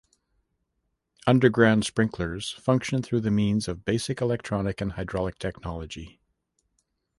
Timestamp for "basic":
3.85-4.19